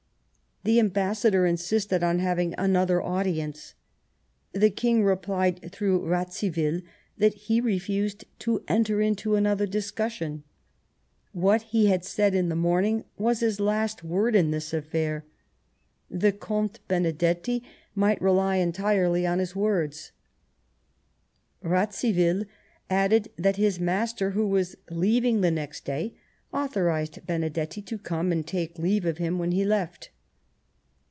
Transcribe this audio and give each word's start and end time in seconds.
The 0.63 0.79
Ambassador 0.79 1.47
insisted 1.47 2.03
on 2.03 2.19
having 2.19 2.53
another 2.55 3.01
audience. 3.01 3.73
The 4.51 4.69
King 4.69 5.03
replied, 5.03 5.71
through 5.71 6.05
Radziwill, 6.07 6.83
that 7.17 7.33
he 7.33 7.59
refused 7.59 8.25
to 8.41 8.61
enter 8.67 9.01
into 9.01 9.33
another 9.33 9.65
discussion:" 9.65 10.43
What 11.47 11.63
he 11.63 11.87
had 11.87 12.05
said 12.05 12.35
in 12.35 12.49
the 12.49 12.55
morning 12.55 13.05
was 13.17 13.39
his 13.39 13.59
last 13.59 14.03
word 14.03 14.35
in 14.35 14.51
this 14.51 14.71
affair; 14.71 15.25
the 16.11 16.31
Com.te 16.31 16.79
[Benedetti] 16.87 17.63
might 17.95 18.21
rely 18.21 18.57
entirely 18.57 19.25
on 19.25 19.39
his 19.39 19.55
words," 19.55 20.11
Radziwill 21.63 22.45
added 22.87 23.31
that 23.35 23.55
his 23.55 23.79
master, 23.79 24.29
who 24.29 24.45
was 24.47 24.75
leaving 24.91 25.41
the 25.41 25.49
next 25.49 25.85
day, 25.85 26.13
authorized 26.53 27.25
Benedetti 27.25 27.81
to 27.81 27.97
come 27.97 28.31
and 28.31 28.45
take 28.45 28.77
leave 28.77 29.05
of 29.05 29.17
him 29.17 29.39
when 29.39 29.53
he 29.53 29.65
left. 29.65 30.11